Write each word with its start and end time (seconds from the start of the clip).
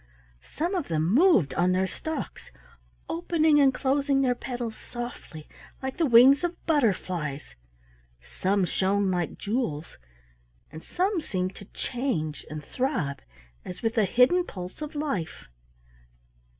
Some 0.49 0.73
of 0.73 0.87
them 0.87 1.13
moved 1.13 1.53
on 1.53 1.73
their 1.73 1.85
stalks, 1.85 2.49
opening 3.07 3.59
and 3.59 3.71
closing 3.71 4.21
their 4.23 4.33
petals 4.33 4.75
softly 4.75 5.47
like 5.83 5.97
the 5.97 6.07
wings 6.07 6.43
of 6.43 6.55
butterflies, 6.65 7.53
some 8.19 8.65
shone 8.65 9.11
like 9.11 9.37
jewels, 9.37 9.97
and 10.71 10.83
some 10.83 11.21
seemed 11.21 11.55
to 11.57 11.65
change 11.65 12.47
and 12.49 12.65
throb 12.65 13.21
as 13.63 13.77
if 13.77 13.83
with 13.83 13.97
a 13.99 14.05
hidden 14.05 14.43
pulse 14.43 14.81
of 14.81 14.95
life. 14.95 15.45